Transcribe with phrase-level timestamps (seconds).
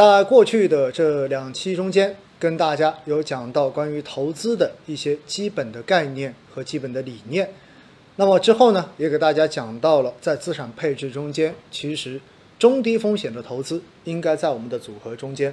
[0.00, 7.46] 在过去的这两期中间，跟大家有讲到关于投资的一些基本的概念和基本的理念。
[8.16, 12.18] 那么之后呢，也给大家讲到了在资产配置中间，其实
[12.58, 15.52] 中低风险的投资应该在我们的组合中间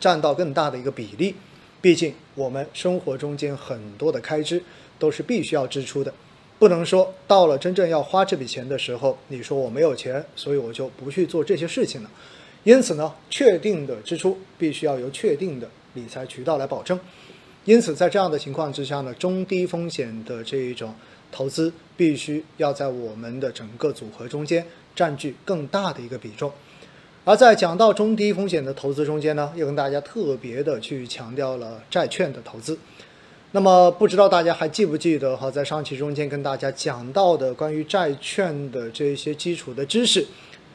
[0.00, 1.34] 占到更大的一个比例。
[1.82, 4.62] 毕竟我们生活中间很多的开支
[4.98, 6.10] 都是必须要支出的，
[6.58, 12.10] 不能说到了真正要花这笔钱的时候，你说我没有钱，所以我就不去做这些事情了。
[12.64, 16.98] 因此呢，确定的支出必须要由确定的理财渠道来保证。
[17.64, 20.94] 因此，在这样的情况之下呢，中低风险的这一种
[21.30, 26.50] 投资必须要在我们的整个组合中间占据更大的一个比重。
[27.24, 32.78] 而在讲到中低风险的投资中间呢，又跟大家特别的去强调了债券的投资。
[33.52, 40.26] 那么，不知道大家还记不记得哈，在上期中间跟大家讲到的关于债券的这些基础的知识。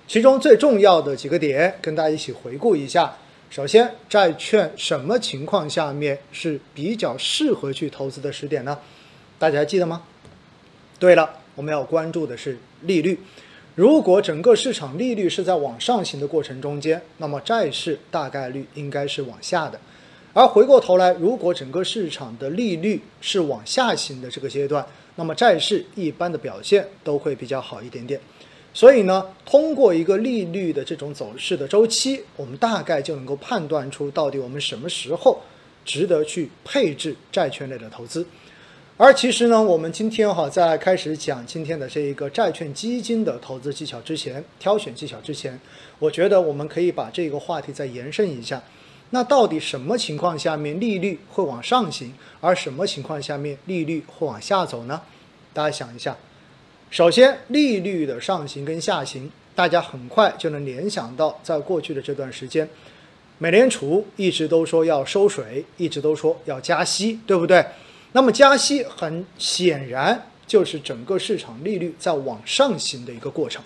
[0.08, 3.18] 其中最重要的几个点，跟大家一起回顾一下。
[3.50, 8.78] 首先，债券什么情况下面是比较适合去投资的时点呢？
[9.40, 10.04] 大家还记得吗？
[11.00, 13.20] 对了，我们要关注的是利率。
[13.74, 19.80] 如果整个市场利率是在往上行的过程中间，那么债市大概率应该是往下的。
[20.34, 28.20] 而回过头来，如果整个市场的利率是往下行的这个阶段，那么债市一般的表现都会比较好一点点。
[28.76, 35.40] 所以呢，通过一个利率的这种走势的周期，我们大概就能够判断出到底我们什么时候
[35.86, 38.28] 值得去配置债券类的投资。
[38.98, 45.58] 而其实呢，我们今天哈在开始讲今天的这一个债券基金的投资技巧之前，挑选技巧之前，
[45.98, 48.62] 我觉得我们可以把这个话题再延伸一下。
[49.12, 55.02] 那到底什么情况下面利率会往上行，而什么情况下面利率会往下走呢？
[55.54, 56.18] 大家想一下。
[56.92, 62.68] 首先，利率的上行跟下行，大家很快就能联想到，在过去的这段时间，
[63.38, 67.66] 美联储一直都说要收水，一直都说要加息，对不对？
[68.14, 73.62] 那么加息很显然就是整个市场利率在往上行的一个过程。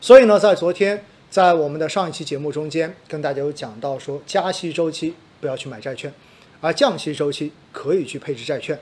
[0.00, 6.12] 所以呢，在昨天在我们的上一期节目中间，跟大家有讲到说，加息周期不要去买债券，
[6.60, 8.76] 而降息周期可以去配置债券。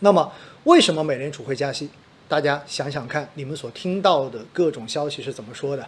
[0.00, 0.32] 那么，
[0.64, 1.88] 为什么美联储会加息？
[2.30, 5.84] 大家想想看，你们所听到的各种消息是怎么说的？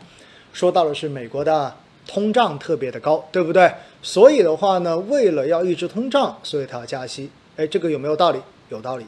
[0.53, 1.73] 说到的是美国的
[2.05, 3.73] 通胀特别的高，对不对？
[4.03, 7.31] 所以的话呢，为了要抑制通胀，所以它要加息。
[7.57, 8.41] 哎，这个有没有道理？
[8.71, 9.07] 有道理。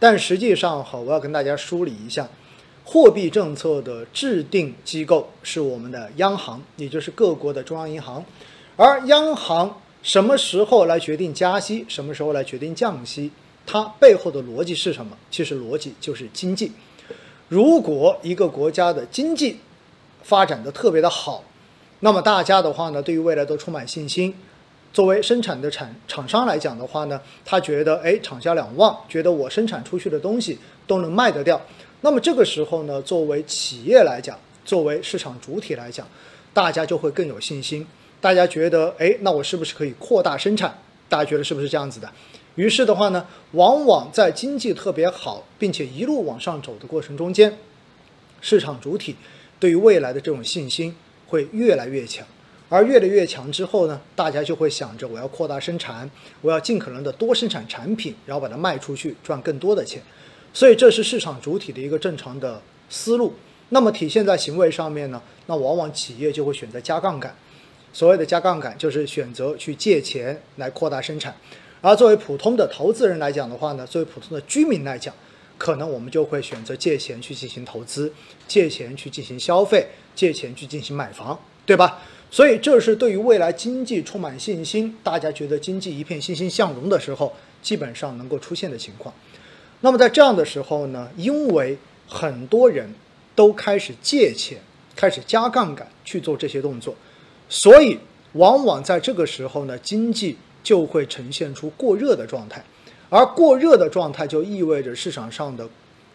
[0.00, 2.28] 但实际上，哈，我要跟大家梳理一下，
[2.84, 8.24] 货币政策的制定机构是我们的央行，也就是各国的中央银行。
[8.74, 11.86] 而央行什么时候来决定加息？
[11.88, 13.30] 什么时候来决定降息？
[13.66, 15.16] 它背后的逻辑是什么？
[15.30, 16.72] 其实逻辑就是经济。
[17.48, 19.58] 如果一个国家的经济
[20.22, 21.44] 发展的特别的好，
[22.00, 24.34] 那么大家的话呢，对于未来都充满信心。
[24.92, 31.60] 作为生产的产厂商来讲的话呢，他觉得哎，厂家两旺，觉得我生产出去的东西都能卖得掉。
[32.02, 36.06] 那么这个时候呢，作为企业来讲，作为市场主体来讲，
[36.52, 37.86] 大家就会更有信心。
[38.20, 40.78] 大家觉得哎，那我是不是可以扩大生产？
[41.08, 42.08] 大家觉得是不是这样子的？
[42.56, 47.58] 于是的话呢，往往在经济特别好，并且一路往上走的过程中间，
[48.40, 49.16] 市场主体
[49.58, 50.94] 对于未来的这种信心
[51.26, 52.24] 会越来越强，
[52.68, 56.08] 而越来越强之后呢，大家就会想着我要扩大生产，
[56.42, 60.00] 我要尽可能的多生产产品，然后把它卖出去赚更多的钱。
[60.52, 63.34] 所以这是市场主体的一个正常的思路。
[63.70, 67.34] 那么体现在行为上面呢，那往往企业就会选择加杠杆。
[67.92, 71.34] 所谓的加杠杆，就是选择去借钱来扩大生产。
[71.84, 75.14] 而作为普通的投资人来讲的话呢，作为普通的居民来讲，
[75.58, 78.10] 可能我们就会选择借钱去进行投资，
[78.48, 82.00] 借钱去进行消费，借钱去进行买房，对吧？
[82.30, 87.30] 所以这是对于未来经济充满信心，大家觉得经济一片欣欣向荣的时候，
[87.62, 89.14] 基本上能够出现的情况。
[89.82, 91.76] 那么在这样的时候呢，因为
[92.08, 92.88] 很多人
[93.34, 94.58] 都开始借钱，
[94.96, 96.94] 开始加杠杆去做这些动作，
[97.50, 97.98] 所以
[98.32, 100.38] 往往在这个时候呢，经济。
[100.64, 102.64] 就会呈现出过热的状态，
[103.10, 105.68] 而过热的状态就意味着市场上的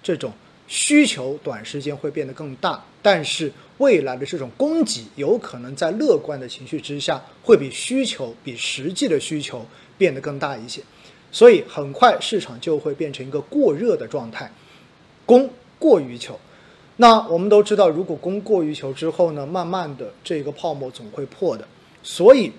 [0.04, 0.34] 这种
[0.68, 9.63] 需求短时间会变得更大，但是未来的这种供给有可能在乐观的情绪之下，会比需求比实际的需求
[10.00, 10.81] 变得更大一些，
[11.31, 14.51] 所以很快市场就会变成一个过热的状态，
[15.28, 15.48] 供
[15.78, 16.40] 过于求。
[16.98, 21.68] 那我们都知道，如果供过于求之后呢，慢慢的这个泡沫总会破的，
[22.01, 22.51] 所以。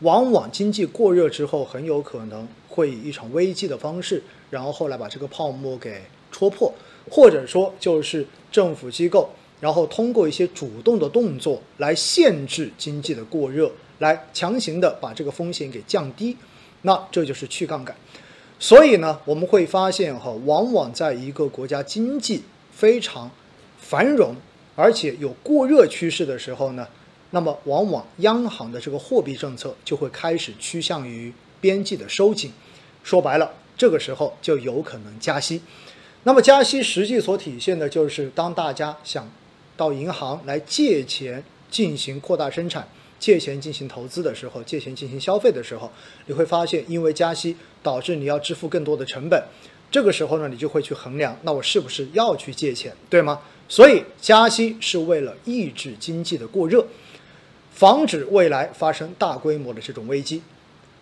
[0.00, 6.72] 往往经济过热之后，很有可能会以一场危机的方式，然后后来把这个泡沫给戳破，
[7.10, 16.36] 或者说就是政府机构然后通过一些主动的动作来限制经济的过热，来强行的把这个风险给降低，
[16.82, 17.96] 那这就是去杠杆。
[18.58, 23.30] 所以呢，我们会发现哈，往往在一个国家经济非常
[23.78, 24.34] 繁荣，
[24.74, 26.86] 而且有过热趋势的时候呢，
[27.36, 31.30] 那么往往央行的这个货币政策就会开始趋向于
[31.60, 32.50] 边际的收紧。
[33.04, 35.60] 说白了，这个时候就有可能加息。
[36.22, 39.30] 那么加息实际所体现的就是，当大家想
[39.76, 42.88] 到银行来借钱进行扩大生产。
[43.18, 45.92] 借钱进行投资的时候，借钱进行消费的时候，
[46.24, 49.42] 你会发现，因为加息导致你要支付更多的成本，
[49.90, 53.40] 这个时候呢，你就会去衡量，那我是不是要去借钱，对吗？
[53.68, 56.86] 所以加息是为了抑制经济的过热，
[57.76, 60.42] 防止未来发生大规模的这种危机。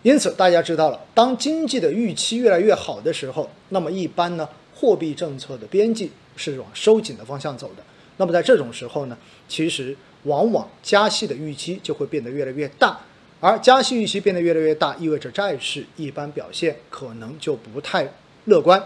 [0.03, 7.83] 因此，大家知道了，当经济的预期越来越好的时候，那么一般呢，货币政策的边际是往收紧的方向走的。
[8.17, 9.17] 那么在这种时候呢，
[9.47, 9.97] 其实。
[10.25, 12.99] 往往加息的预期就会变得越来越大，
[13.39, 18.11] 而加息预期变得越来越大，意味着债市一般表现可能就不太
[18.45, 18.83] 乐观。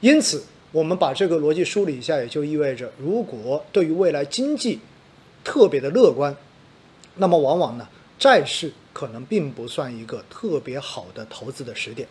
[0.00, 4.80] 因此，我们把这个逻辑梳理一下，也就意味着，如果对于未来经济
[5.44, 6.34] 特别的乐观，
[7.20, 7.86] 那么往往呢，
[8.18, 12.08] 债市可能并不算一个特别好的投资的时点。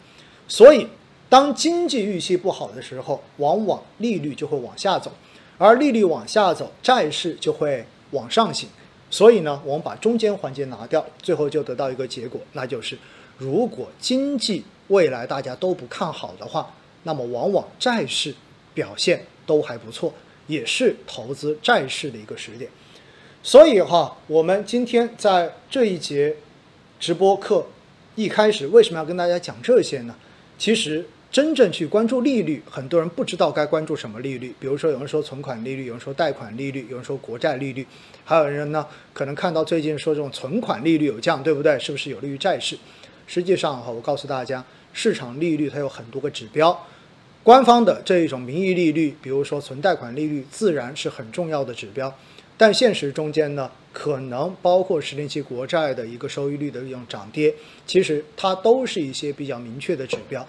[0.47, 0.87] 所以，
[1.27, 5.11] 当经济预期不好的时候，往往利率就会往下走，
[5.57, 7.85] 而利率往下走，债市就会。
[8.11, 8.67] 往上行，
[9.11, 12.97] 所以呢，我们把中间环节拿掉，最后就得到一个结果，那就是
[13.37, 16.73] 如果经济未来大家都不看好的话，
[17.03, 18.33] 那么往往债市
[18.73, 20.11] 表现都还不错，
[20.47, 22.67] 也是投资债市的一个时点。
[23.41, 26.35] 所以哈，我们今天在这一节
[26.99, 27.65] 直播课
[28.15, 30.15] 一开始为什么要跟大家讲这些呢？
[30.57, 31.05] 其实。
[31.31, 34.51] 真正去关注利率，很多人不知道该关注什么利率。
[34.59, 37.85] 比如说，有人说存款利率，有人说贷款利率，有人说国债利率，
[38.25, 38.83] 还有人呢，
[39.13, 41.77] 可能看到最近说这种存款利率有降，对不对？
[41.77, 42.75] 是不是有利于债市？
[43.27, 46.87] 实际上哈，我告诉大家，市场利率它有很多个指标，
[47.43, 52.11] 官方的这一种名义利率，比如说存贷款利率，自然是很重要的指标。
[52.59, 57.55] 但现实中间呢，可能包括十年期国债的一个收益率的这种涨跌，
[57.87, 60.45] 其实它都是一些比较明确的指标。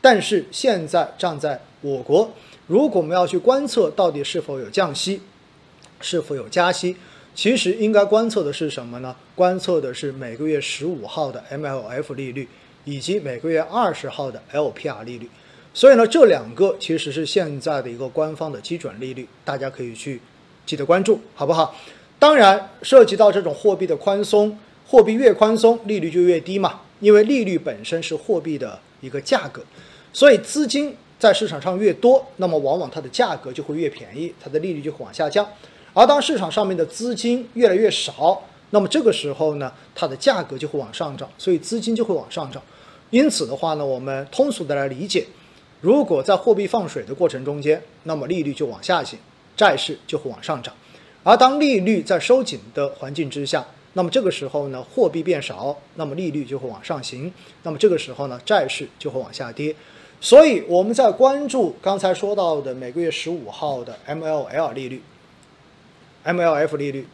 [0.00, 2.28] 但是现在站在我国，
[2.66, 5.20] 如果我们要去观测到底是否有降息，
[6.00, 6.96] 是否有加息，
[7.32, 9.14] 其实应该观测的是什么呢？
[9.36, 12.48] 观测的是每个月十五号的 MLF 利率
[12.84, 15.30] 以及每个月二十号的 LPR 利率。
[15.72, 20.20] 所以呢，这两个其实是现在的一个官方的基准利率，大家可以去
[20.64, 21.74] 记得关注，好不好？
[22.18, 24.56] 当然，涉及到这种货币的宽松，
[24.86, 29.62] 货币越宽松，利率就越低嘛，因为利率本身是货币的一个价格。
[30.12, 35.46] 所以资金在市场上越多，那么往往它的价格就会越便宜，它的利率就会往下降。
[35.94, 42.62] 而当市场上面的资金越来越少，那么这个时候呢，它的价格就会往上涨，所以资金就会往上涨。
[43.10, 45.26] 因此的话呢，我们通俗的来理解，
[45.80, 49.18] 如果在货币放水的过程中间，那么利率就往下行，
[49.56, 50.74] 债市就会往上涨。
[51.22, 57.32] 而当利率在收紧的环境之下，那么这个时候呢，货币变少，那么利率就会往上行，
[57.62, 59.74] 那么这个时候呢，债市就会往下跌。
[60.20, 65.02] 所以我们在关注刚才说到的每个月十五号的 MLL 利率、
[66.24, 67.06] MLF 利率，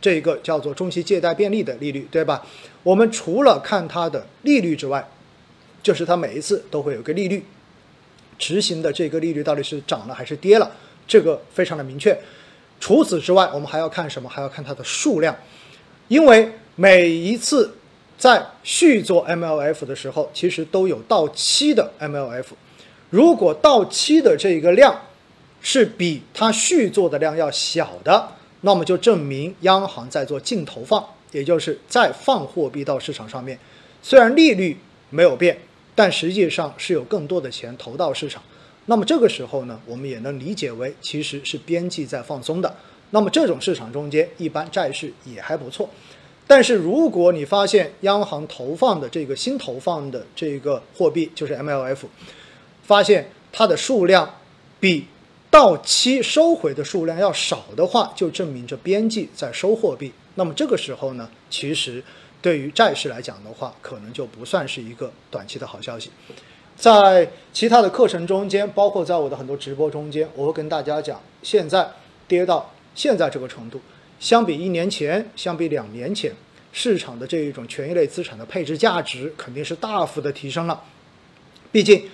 [0.00, 2.44] 这个叫做中期借贷便利的利率，对吧？
[2.82, 5.08] 我们除了看它的利率之外，
[5.82, 7.44] 就是它每一次都会有个利率，
[8.38, 10.72] 执行的这个利率到底是涨了还是跌了，
[11.10, 12.16] 这个非常的明确。
[12.78, 14.28] 除此之外，我们还要看什么？
[14.28, 15.36] 还要看它的数量，
[16.06, 17.74] 因为每一次。
[18.20, 22.44] 在续做 MLF 的时候，其实都有到期的 MLF。
[23.08, 24.94] 如果到期的这个量
[25.62, 28.28] 是比它续做的量要小的，
[28.60, 31.02] 那么就证明央行在做净投放，
[31.32, 33.58] 也就是在放货币到市场上面。
[34.02, 34.76] 虽然利率
[35.08, 35.58] 没有变，
[35.94, 38.42] 但实际上是有更多的钱投到市场。
[38.90, 42.74] 那么这个时候呢，我们也能理解为其实是边际在放松的。
[43.10, 45.88] 那么这种市场中间，一般债市也还不错。
[46.48, 51.98] 但是如果你发现央行投放的这个新投放的这个货币就是 MLF，
[52.82, 54.28] 发现它的数量
[54.80, 55.06] 比
[55.52, 60.12] 到期收回的数量要少的话，就证明着边际在收货币。
[60.34, 62.02] 那么这个时候呢，其实
[62.42, 66.10] 对于债市来讲的话，可能就不算是一个短期的好消息。
[66.80, 71.86] 在其他的课程中间，包括在我的很多直播中间，我会跟大家讲，现在
[72.26, 73.78] 跌到现在这个程度。
[74.18, 76.32] 相比一年前，相比两年前，
[76.72, 80.82] 市场的这一种权益类资产的配置价值肯定是大幅的提升了。
[81.70, 82.08] 毕竟，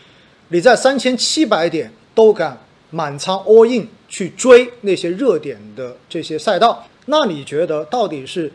[0.49, 6.85] 你在三千七百点都敢满仓 all in，去追那些热点的这些赛道。
[7.05, 8.53] 那你觉得到底是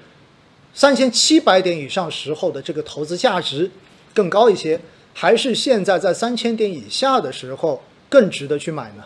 [0.74, 3.72] 三千七百点以上时候的这个投资价值
[4.14, 4.78] 更高一些，
[5.14, 9.04] 还是现在在三千点以下的时候更值得去买呢？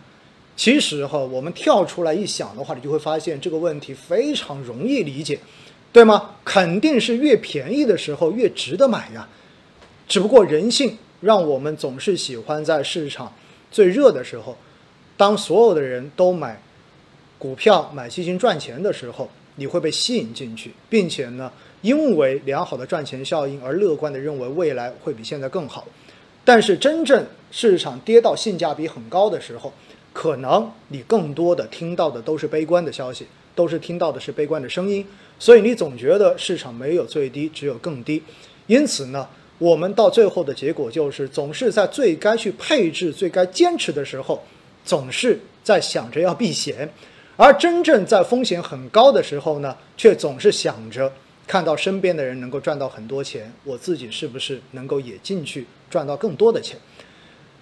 [0.55, 5.39] 其实哈，我们跳出来一想的话，你就会发现这个问题非常容易理解，
[5.91, 6.35] 对吗？
[6.45, 9.27] 肯定是越便宜的时候越值得买呀。
[10.07, 13.33] 只不过人性让我们总是喜欢在市场
[13.69, 14.57] 最热的时候，
[15.17, 16.61] 当所有的人都买
[17.37, 21.51] 股票、买基金赚钱的时候，你会被吸引进去，并且呢，
[21.81, 25.87] 因为良好的赚钱效应而乐观的认为未来会比现在更好。
[26.43, 29.73] 但是真正市场跌到性价比很高的时候，
[30.13, 35.05] 可能你更多的听到的都是悲观的消息，都是听到的是悲观的声音，
[35.39, 38.21] 所以你总觉得市场没有最低，只有更低。
[38.67, 39.27] 因此呢，
[39.57, 44.43] 我们到最后的结果就是，总是在最该去配置、最该坚持的时候，
[44.83, 46.87] 总是在想着要避险；
[47.35, 51.11] 而真正在风险很高的时候呢，却总是想着
[51.47, 56.77] 看到身边的人能够赚到很多钱，我自己是不是能够也进去赚到更多的钱？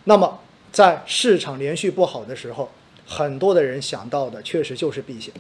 [0.05, 0.39] 那么。
[0.73, 2.67] 在市场连续不好的时候，
[3.05, 5.31] 很多的人想到的确实就是避险。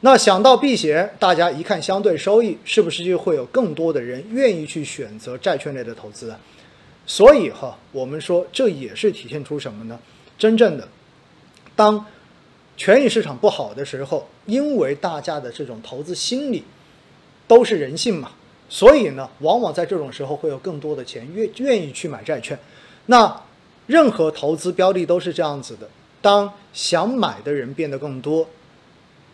[0.00, 6.40] 那想到避险，大家一看相对收益，是不是就会有更多的人愿意去选择债券类的投资啊？
[7.06, 9.96] 所以哈，我们说这也是体现出什么呢？
[10.36, 10.88] 真正的，
[11.76, 12.04] 当
[12.76, 16.64] 权益市场不好的时候，因为大家的这种投资心理
[17.50, 18.30] 都是人性嘛，
[18.68, 22.56] 所以呢，往往在这种时候会有更多的钱愿愿意去买债券。
[23.06, 23.42] 那
[23.88, 25.90] 任何投资标的都是这样子的，
[26.22, 28.46] 当想买的人变得更多，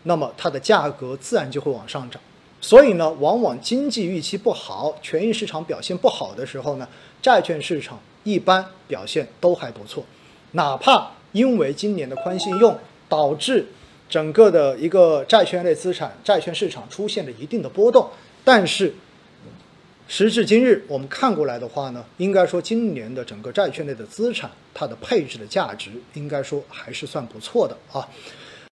[0.01, 2.19] 那么它的价格自然就会往上涨。
[2.59, 6.89] 所以呢，往往经济预期不好、权益市场表现不好的时候呢，
[7.21, 10.03] 债券市场一般表现都还不错。
[10.53, 12.75] 哪怕因为今年的宽信用
[13.07, 13.67] 导致
[14.09, 18.09] 整个的一个债券类资产、债券市场出现了一定的波动，
[18.43, 18.93] 但是。
[20.09, 28.07] 时至今日，我们看过来的话呢，应该说今年的整个债券类的资产，它的配置的价值，应该说还是算不错的啊。